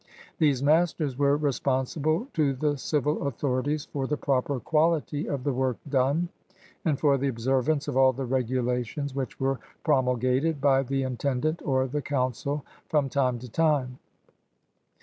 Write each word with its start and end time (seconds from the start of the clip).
These 0.39 0.63
masters 0.63 1.15
were 1.15 1.37
responsible 1.37 2.27
to 2.33 2.53
the 2.55 2.73
dvil 2.73 3.27
authorities 3.27 3.85
for 3.85 4.07
the 4.07 4.17
proper 4.17 4.59
quality 4.59 5.29
of 5.29 5.43
the 5.43 5.53
work 5.53 5.77
done 5.87 6.29
and 6.83 6.99
for 6.99 7.19
the 7.19 7.27
observance 7.27 7.87
of 7.87 7.95
all 7.95 8.11
the 8.11 8.25
regulations 8.25 9.13
which 9.13 9.39
were 9.39 9.59
promulgated 9.83 10.59
by 10.59 10.81
the 10.81 11.03
intendant 11.03 11.61
or 11.63 11.85
the 11.85 12.01
council 12.01 12.65
from 12.89 13.09
time 13.09 13.37
to 13.37 13.47
time. 13.47 13.99